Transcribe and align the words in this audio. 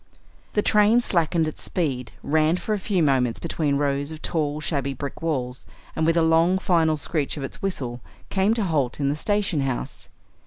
The 0.53 0.63
train 0.63 0.99
slackened 0.99 1.47
its 1.47 1.61
speed, 1.61 2.11
ran 2.23 2.57
for 2.57 2.73
a 2.73 2.79
few 2.79 3.03
moments 3.03 3.39
between 3.39 3.77
rows 3.77 4.11
of 4.11 4.19
tall, 4.23 4.59
shabby 4.59 4.95
brick 4.95 5.21
walls, 5.21 5.63
and 5.95 6.07
with 6.07 6.17
a 6.17 6.23
long, 6.23 6.57
final 6.57 6.97
screech 6.97 7.37
of 7.37 7.43
its 7.43 7.61
whistle 7.61 8.01
came 8.31 8.55
to 8.55 8.63
halt 8.63 8.99
in 8.99 9.09
the 9.09 9.15
station 9.15 9.59
house. 9.61 10.09